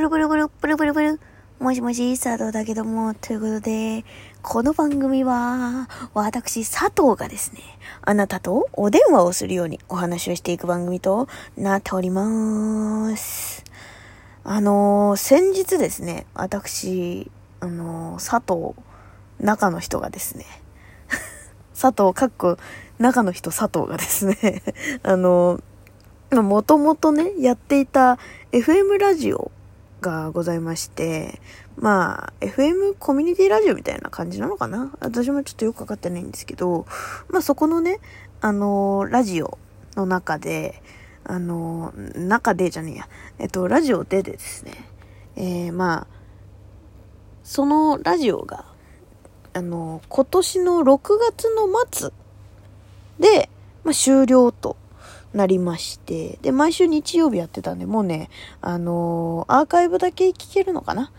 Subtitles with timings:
[0.00, 1.20] ブルブルブル、ブルブルブル。
[1.58, 4.06] もしもし、佐藤だけども、ということで、
[4.40, 7.60] この番組は、私、佐藤がですね、
[8.00, 11.28] あなたとお電話をするようにお話をしていく番組と
[11.58, 13.62] なっております。
[14.42, 17.30] あのー、先日ですね、私、
[17.60, 18.74] あのー、佐藤、
[19.38, 20.46] 中の人がですね、
[21.78, 22.56] 佐藤、かっこ、
[22.98, 24.62] 中の人佐藤がですね、
[25.04, 25.62] あのー
[26.42, 28.16] もともとね、やっていた
[28.52, 29.50] FM ラジオ
[30.00, 31.40] がございまして、
[31.76, 34.92] まあ、FM コミュニティラジオみたいな感じなのかな？
[35.00, 36.86] 私もちょっとよくわかってないんですけど、
[37.28, 38.00] まあそこのね、
[38.40, 39.58] あのー、ラジオ
[39.96, 40.82] の中で、
[41.24, 44.72] あのー、中でじゃねえや、えっと、ラジオででですね、
[45.36, 46.06] えー、まあ、
[47.42, 48.64] そのラジオが、
[49.52, 52.10] あの今年の6月の末
[53.18, 53.50] で、
[53.84, 54.76] まあ、終了と
[55.32, 58.30] なりまして、で、毎週日曜日やってたんで、もうね、
[58.60, 61.12] あのー、アーカイブだけ聞けるのかな？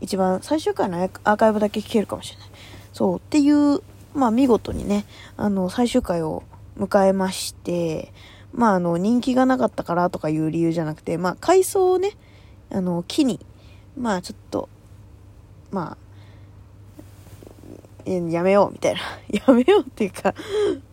[0.00, 2.48] 一番最終回のアーカイブだけ聞けるかもしれない。
[2.92, 3.80] そう、っていう、
[4.14, 5.04] まあ見事にね、
[5.36, 6.42] あの、最終回を
[6.78, 8.12] 迎えまして、
[8.52, 12.12] まああの、人気がなかったからとかいう理由じゃなくて、まあ回想をね、
[12.70, 13.40] あの、木に、
[13.98, 14.68] まあちょっと、
[15.70, 16.06] まあ、
[18.08, 19.00] やめようみたいな。
[19.46, 20.34] やめようっていうか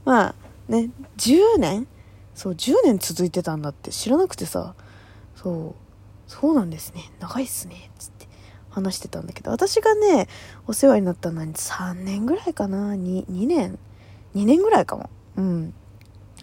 [0.03, 0.35] まあ
[0.67, 1.87] ね、10年
[2.35, 4.75] そう、10年続いてたんだって知らなくてさ、
[5.35, 7.11] そう、そうなんですね。
[7.19, 7.91] 長いっすね。
[7.97, 8.27] つって
[8.69, 10.27] 話してたんだけど、私がね、
[10.67, 13.77] お世話になったのは3年ぐらいかな ?2、2年
[14.35, 15.09] ?2 年ぐらいかも。
[15.37, 15.73] うん。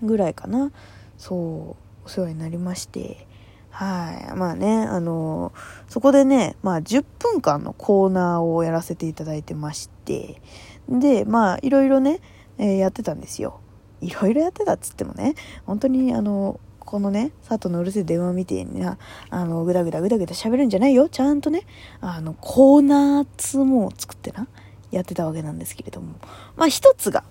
[0.03, 0.71] ぐらいかな。
[1.19, 3.27] そう、お世話になりまして。
[3.71, 4.37] はい。
[4.37, 5.53] まあね、あの
[5.89, 10.43] そこでね、まあ10分間のコーナーをやらせていただいてまして、
[10.89, 12.21] で、まあいろいろね、
[12.59, 13.61] えー、やってたんですよ。
[14.01, 15.35] いろいろやってたっつってもね、
[15.67, 18.99] 本当にあの、このね、佐藤のうるせえ電話みてえにな、
[19.31, 21.09] あの、ぐだぐだぐだぐだ喋るんじゃないよ。
[21.09, 21.63] ちゃんとね、
[22.01, 24.49] あの、コーナーツもを作ってな、
[24.91, 26.15] やってたわけなんですけれども。
[26.57, 27.25] まあ一つが、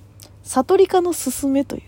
[0.44, 1.82] 悟りかのすすめという、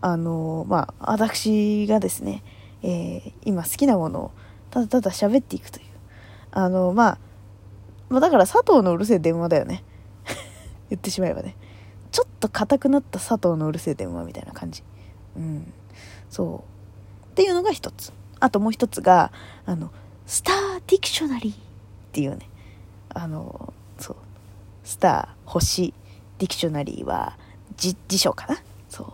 [0.00, 2.44] あの、まあ私がですね、
[2.82, 4.30] えー、今好きなものを
[4.70, 5.86] ただただ喋っていくという。
[6.50, 7.18] あの、まあ、
[8.08, 9.84] まあだから佐藤のうるせえ電話だよね。
[10.88, 11.56] 言ってしまえばね。
[12.12, 14.84] ちょっと硬くなった佐藤のうるせえ電話みたいな感じ。
[15.36, 15.72] うん。
[16.30, 16.64] そ
[17.26, 17.30] う。
[17.30, 18.12] っていうのが一つ。
[18.38, 19.32] あともう一つが、
[19.64, 19.90] あの、
[20.26, 21.56] Star Dictionary っ
[22.12, 22.48] ていうね、
[23.08, 24.16] あの、そう。
[24.84, 25.94] スター、星、
[26.38, 27.38] dictionary は、
[27.76, 29.12] 辞書かなそう。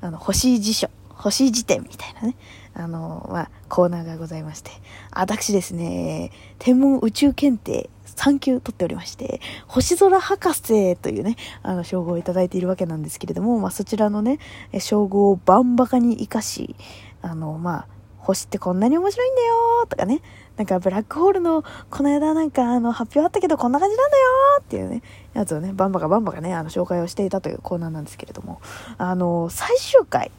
[0.00, 0.88] あの、星辞書、
[1.20, 2.36] 星辞典みたいなね。
[2.72, 4.70] あの、まあ、コーナーがございまして、
[5.12, 14.38] 私ですね、天文宇宙検定3級取っておりまして、星空博士というね、あの、称号をいただいているわけなんですけれども、まあ、そちらのね、
[14.78, 16.76] 称号をバンバカに活かし、
[17.22, 17.86] あの、まあ、
[18.18, 20.20] 星ってこんなに面白いんだよとかね、
[20.56, 24.24] なんかブラックホールのこの間なんかあの発表あったけどこんな感じなんだよ
[24.60, 28.60] っていうね、やつをね、バンバカバンバカね、あの紹介をしていたというコーナーなんですけれども、
[28.98, 30.30] あの、最終回、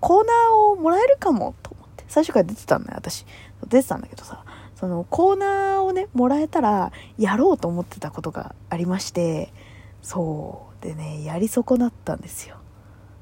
[0.00, 3.26] コーナーをもらえるかもと思って、最終回出てたんだよ、私。
[3.68, 4.44] 出てたんだけどさ、
[4.74, 9.52] そのコーナーをね、もらえたらやろうと思ってたことがありまして、
[10.02, 12.56] そうでね、やり損なったんですよ。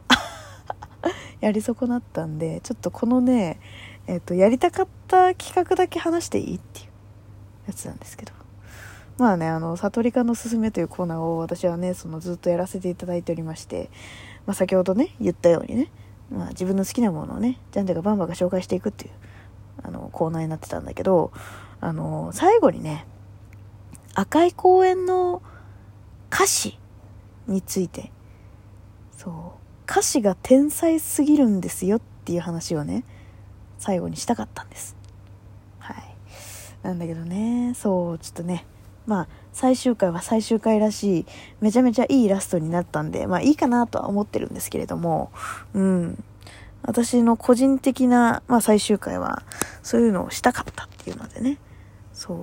[1.41, 3.59] やり損なったんで、ちょっとこのね、
[4.07, 6.89] えっ、ー、と、やりたかった企画だけ話していいっていう
[7.67, 8.33] やつなんですけど。
[9.19, 13.91] まあね、あの、悟りかのすすめというコーナーを私はね、そのずっとやらせていただいておりまして、
[14.47, 15.91] まあ先ほどね、言ったようにね、
[16.31, 19.13] まあ自分の好きなものをね、ジャンジャがバンバンが紹介していくっていう
[19.83, 21.33] あの、コーナーになってたんだけど、
[21.81, 23.07] あの、最後にね、
[24.15, 25.43] 赤い公園の
[26.33, 26.79] 歌詞
[27.47, 28.11] について、
[29.17, 33.05] そう、歌詞が天才すぎるんですよっていう話をね、
[33.79, 34.97] 最後にしたかったんです。
[35.79, 36.17] はい。
[36.83, 38.67] なんだけどね、そう、ちょっとね、
[39.07, 39.29] まあ、
[39.59, 41.27] 最終回は最終回らしい、
[41.61, 45.33] めちゃめちゃいいラストになったんで、まあいいかなとは思ってるんですけれども、
[45.75, 46.25] うん。
[46.83, 49.43] 私の個人的な、まあ最終回は、
[49.83, 51.59] そういうのをしたかったっていうのでね。
[52.13, 52.39] そう。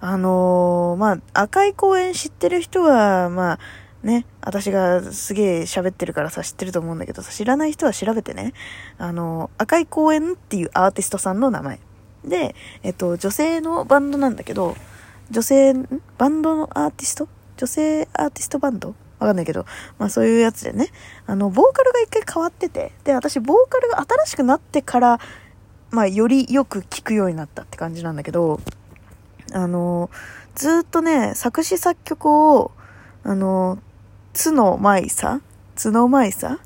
[0.00, 3.58] あのー、まあ、赤い公園知ってる人は、まあ、
[4.02, 8.52] ね、私がすげえ喋ってるからさ、知ってると思うんだけどさ、知らない人は調べてね、
[8.98, 11.80] あの、赤い公園っていうアーティストさんの名前。
[12.22, 14.76] で、えっと、女性のバンドなんだけど、
[15.30, 15.74] 女性、
[16.18, 17.28] バンドのアーティスト？
[17.56, 18.94] 女性アーティストバンド？
[19.18, 19.64] わかんないけど、
[19.98, 20.88] まあそういうやつでね、
[21.26, 25.20] あの、ボーカルが一回変わってて、で、私、ボーカルが新しくなってから、
[25.90, 28.60] まあよりよく聴くようになったって感じなんだけど、
[29.52, 30.10] あの、
[30.54, 32.72] ずっとね、作詞作曲を、
[33.22, 33.78] あの、
[34.34, 35.40] 角舞さ
[35.80, 36.58] 角舞さ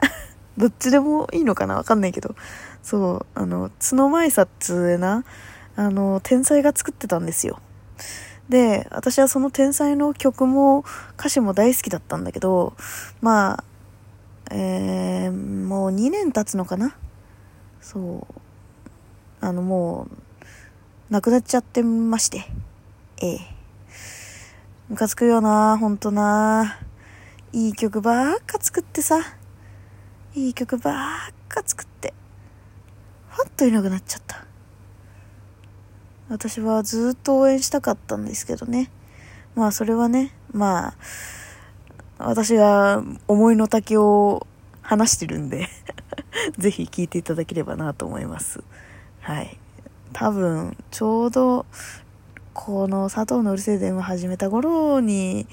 [0.56, 1.74] どっちでもいいのかな？
[1.74, 2.34] わかんないけど。
[2.82, 5.24] そう、あの、角舞さっつうな、
[5.74, 7.58] あの、天才が作ってたんですよ。
[8.48, 10.84] で、私はその天才の曲も
[11.18, 12.74] 歌詞も大好きだったんだけど、
[13.20, 13.64] まあ、
[14.54, 16.96] えー、もう2年経つのかな？
[17.80, 18.34] そう。
[19.40, 20.16] あの、もう、
[21.10, 22.44] 亡くなっちゃってまして。
[23.22, 23.40] ええ。
[24.88, 26.78] ムカつくよな、ほんとな。
[27.52, 29.18] いい曲ばっか作ってさ。
[30.34, 30.94] いい曲ばっ
[31.48, 32.14] か作って。
[33.30, 34.45] ふわっといなくなっちゃった。
[36.28, 38.90] 私はずっと応援したかったんですけどね。
[39.54, 40.94] まあそれはね、まあ、
[42.18, 44.46] 私が思いの丈を
[44.82, 45.68] 話してるんで
[46.58, 48.62] ぜひ聞いていただければなと思います。
[49.20, 49.58] はい。
[50.12, 51.66] 多分、ちょうど、
[52.54, 55.46] この佐藤のうるせえ電話始めた頃に、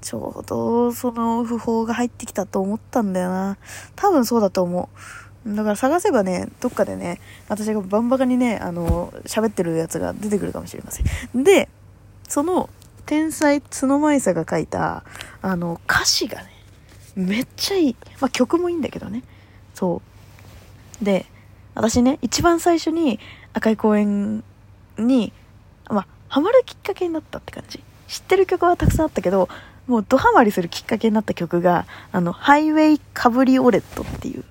[0.00, 3.58] ちょうどその訃報が入ってきたと思ったんだよな。
[3.96, 5.27] 多分そうだと思う。
[5.46, 11.44] だから探せばね、どっかでね、私がバンバカにね、あの、喋ってるやつが出てくるかもしれません。
[11.44, 11.68] で、
[12.28, 12.68] その、
[13.06, 15.04] 天才角舞さが書いた、
[15.40, 16.50] あの、歌詞がね、
[17.16, 17.96] めっちゃいい。
[18.20, 19.22] まあ、曲もいいんだけどね。
[19.74, 20.02] そ
[21.00, 21.04] う。
[21.04, 21.26] で、
[21.74, 23.18] 私ね、一番最初に
[23.54, 24.44] 赤い公園
[24.98, 25.32] に、
[25.88, 27.82] まあ、ハマるきっかけになったって感じ。
[28.08, 29.48] 知ってる曲はたくさんあったけど、
[29.86, 34.44] もうドハマりするきっかけになった曲が、あの、ハイウェイカブリオレットっていう、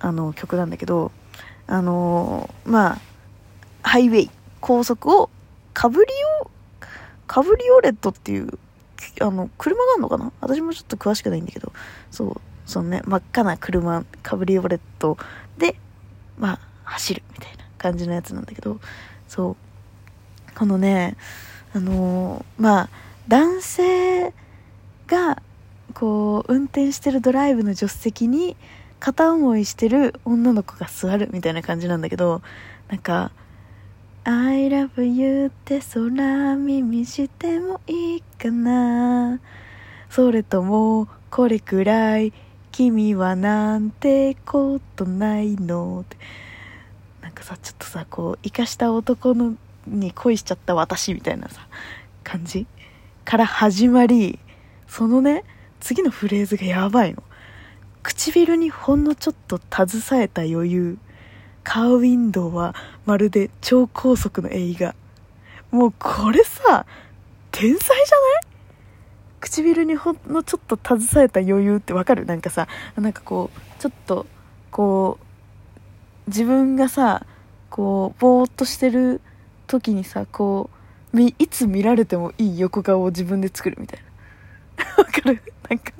[0.00, 1.12] あの曲なんだけど、
[1.66, 2.98] あの、まあ、
[3.82, 4.30] ハイウェイ、
[4.60, 5.30] 高速を、
[5.74, 6.10] カブリ
[6.42, 6.50] オ、
[7.26, 8.58] カブリオレットっていう、
[9.20, 10.32] あの、車があるのかな？
[10.40, 11.72] 私もちょっと詳しくないんだけど、
[12.10, 15.16] そう、そのね、真っ赤な車、カブリオレット
[15.56, 15.76] で、
[16.38, 18.80] まあ、走るみたいな感じのやつなんだけど、
[19.28, 21.16] そう、このね、
[21.74, 22.88] あのー、まあ、
[23.28, 24.32] 男性
[25.06, 25.42] が、
[25.94, 28.56] こう、運転してるドライブの助手席に、
[29.00, 32.42] 片思いしてる女の子が座るみたいな感じなんだけど、
[32.88, 33.30] なんか、
[34.24, 39.40] I love you って空耳してもいいかな
[40.10, 42.32] それとも、これくらい、
[42.72, 46.16] 君はなんてことないのって。
[47.22, 49.54] なんかさ、ちょっとさ、こう、生かした男の
[49.86, 51.66] に恋しちゃった私みたいなさ、
[52.24, 52.66] 感じ
[53.24, 54.38] から始まり、
[54.86, 55.44] そのね、
[55.80, 57.22] 次のフレーズがやばいの。
[58.08, 60.98] 唇にほんのちょっと携えた余裕。
[61.62, 62.74] カーウィンドウは
[63.04, 64.94] まるで超高速の映画。
[65.70, 66.86] もうこれさ
[67.50, 68.46] 天才じゃない？
[69.40, 72.24] 唇にほんのちょっと携えた余裕ってわかる？
[72.24, 72.66] なんかさ
[72.96, 74.24] なんかこうちょっと
[74.70, 77.26] こう自分がさ
[77.68, 79.20] こうぼーっとしてる
[79.66, 80.70] 時にさこ
[81.12, 84.00] ういつ見られてもいい横顔を自分で作るみたい
[84.78, 84.84] な。
[84.96, 85.42] わかる？
[85.68, 85.92] なんか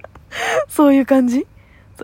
[0.69, 1.47] そういう感じ？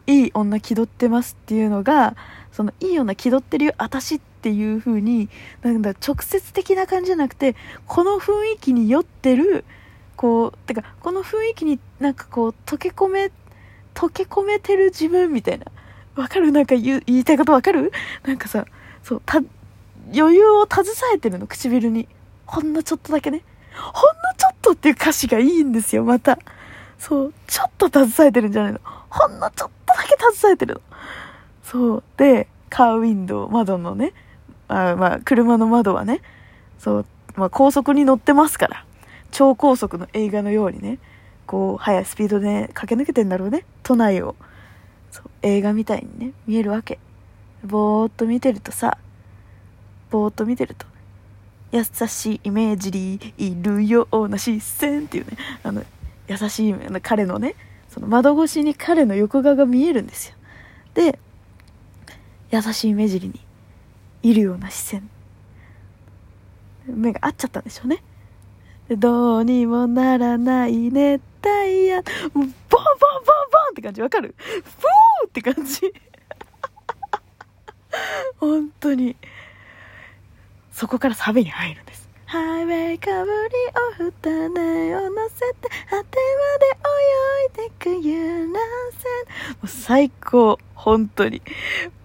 [0.06, 2.16] いい女気取ってますっていうのが、
[2.52, 5.28] そのいい女気取ってるよ、私っていう風に、
[5.62, 7.56] なんだ、直接的な感じじゃなくて、
[7.86, 9.64] この雰囲気に酔ってる、
[10.16, 13.30] こう、てか、この雰囲気になんかこう、溶け込め、
[13.94, 15.66] 溶け込めてる自分みたいな。
[16.16, 16.52] わかる？
[16.52, 17.90] なんか言いたいことわかる？
[18.24, 18.66] なんかさ、
[19.02, 19.22] そう、
[20.16, 22.06] 余裕を携えてるの、唇に。
[22.46, 23.42] ほんのちょっとだけね。
[23.74, 23.92] ほんの
[24.36, 26.38] ちょっとっていう歌詞がいいんですよ、また。
[26.98, 28.80] そう、ちょっと携えてるんじゃないの。
[29.10, 30.80] ほんのちょっとだけ携えてるの。
[31.62, 32.02] そう。
[32.16, 34.12] で、カーウィンドウ、窓のね、
[34.68, 36.20] あまあ、車の窓はね、
[36.78, 37.06] そう、
[37.36, 38.84] まあ、高速に乗ってますから、
[39.30, 40.98] 超高速の映画のようにね、
[41.46, 44.36] こう、速いスピードで駆け抜けてんだろうね、都内を。
[45.10, 46.98] そう、映画みたいにね、見えるわけ。
[47.64, 48.98] ぼーっと見てるとさ、
[50.10, 50.86] ぼーっと見てると、
[51.72, 55.82] 優しいイメージにいるような視線っていうね、あの、
[56.28, 57.54] 優しい彼のね、
[57.94, 60.34] その窓越しに彼の横顔が見えるんですよ。
[60.94, 61.16] で、
[62.50, 63.38] 優しい目尻に
[64.24, 65.08] いるような視線。
[66.86, 68.02] 目が合っちゃったんでしょうね。
[68.90, 71.98] どうにもならない熱帯夜。
[71.98, 74.34] もう、ボンボンボンボンって感じわかる？
[74.38, 75.80] フーって感じ。
[78.40, 79.14] 本当に。
[80.72, 82.03] そこからサビに入るんです。
[82.34, 86.18] ハイウェイかぶりを二根を乗せて果て
[86.50, 86.66] まで
[87.60, 91.42] 泳いでく遊覧船もう最高本当に。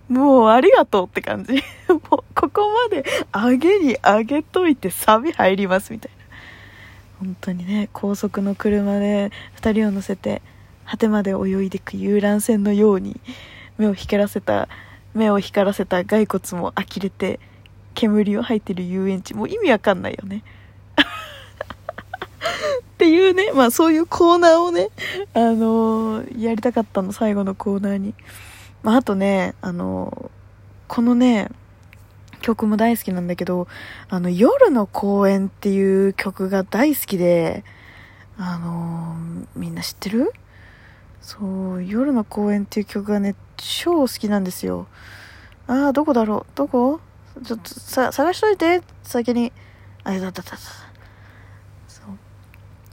[0.08, 1.54] もうありがとうって感じ。
[1.90, 2.00] もう
[2.36, 7.26] ここまで上げに上げといてサビ入りますみたいな。
[7.26, 10.44] 本当にね高速の車で2人を乗せて
[10.86, 13.20] 果てまで泳いでく遊覧船のように
[13.80, 14.70] 目を光らせた
[15.16, 17.40] 目を光らせた骸骨も呆れて
[18.00, 19.34] 煙を吐いてる遊園地。
[19.34, 20.44] もう意味わかんないよね。
[20.96, 20.98] っ
[22.98, 24.90] ていうね、まあそういうコーナーをね、
[25.34, 28.14] あのー、やりたかったの、最後のコーナーに。
[28.84, 31.50] まああとね、あのー、このね、
[32.42, 33.68] 曲も大好きなんだけど、
[34.08, 37.66] あの、夜の公園っていう曲が大好きで、
[38.38, 40.32] あのー、みんな知ってる？
[41.22, 44.88] そう、夜の公園っていう曲がね、超好きなんですよ。
[45.68, 46.52] ああ、どこだろう？
[46.56, 47.02] どこ？
[47.44, 49.52] ちょっとさ、探しといて、先に。
[50.04, 50.58] あれだっただ。
[51.88, 52.02] そ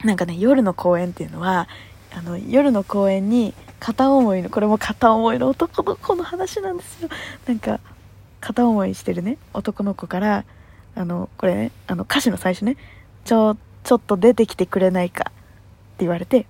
[0.02, 0.06] う。
[0.06, 1.68] なんかね、夜の公園っていうのは、
[2.12, 7.08] あの、夜の公園に片思いの、これも片思いの男の子の話なんですよ。
[7.46, 7.80] なんか、
[8.40, 10.44] 片思いしてるね、男の子から、
[10.94, 12.76] あの、これね、あの、歌詞の最初ね、
[13.24, 15.42] ちょ、ちょっと出てきてくれないかって
[16.00, 16.46] 言われて、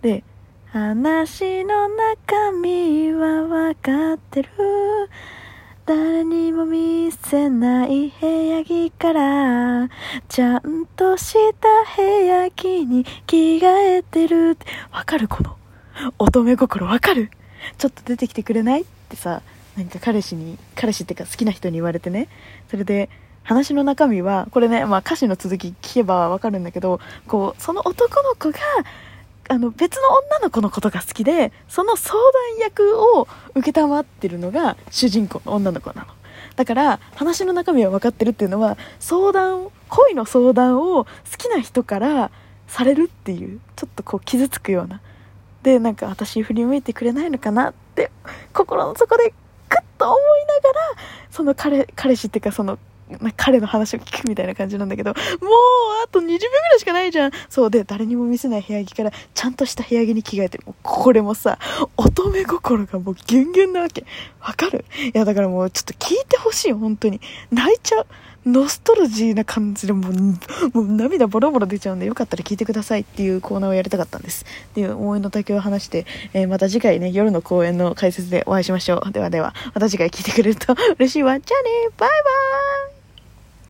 [0.00, 0.24] で、
[0.66, 4.48] 話の中身はわかってる。
[5.84, 9.88] 誰にも見せない部屋着から、
[10.28, 15.56] ちゃんとした部屋着に着替えてるって、わかるこの
[16.18, 17.30] 乙女心わかる
[17.78, 19.42] ちょっと出てきてくれないってさ、
[19.76, 22.28] なんか彼氏に、彼氏ってか好きな人に言われてね。
[22.70, 23.10] それで、
[23.42, 28.58] 話の中身は、これね、まあ歌詞の続き聞けばわかるんだけど、こう、その男の子が、
[29.52, 36.08] あの別の女の子のことが好きでその相談役を承ってるのが主人公の女の子なの。
[36.56, 41.06] だから話の中身は分かってるっていうのは相談恋の相談を好
[41.36, 42.30] きな人から
[42.66, 45.02] されるっていうちょっとこう傷つくような。
[45.62, 48.10] でなんか私振り向いてくれないのかなって
[48.54, 49.34] 心の底で
[49.68, 50.80] グッと思いながら
[51.30, 52.78] その彼彼氏っていうかその
[53.36, 55.18] 彼の話を聞くみたいな感じなんだけど、もう
[56.04, 56.38] あと20秒ぐら
[56.76, 57.30] いしかないじゃん。
[57.48, 60.60] そうで、誰にも見せない部屋着から、ちゃんとした部屋着に着替えて。
[60.64, 61.58] もうこれもさ、
[61.96, 64.04] 乙女心がもうギュンギュンなわけ。
[64.40, 64.84] わかる？
[65.14, 67.20] いや、だからもうちょっと聞いてほしい、本当に。
[67.50, 68.06] 泣いちゃう。
[68.44, 74.44] ノストロジーな感じでもう、もう涙ボロボロ出ちゃうんで、よかったら聞いてくださいっていうコーナーをやりたかったんです。
[74.70, 79.12] っていう思いの丈を話して、えー、また次回ね、夜の公演の解説でお会いしましょう。
[79.12, 81.38] ではでは、また次回聞いてくれると嬉しいわ。
[81.38, 83.01] じゃあねバイバーイ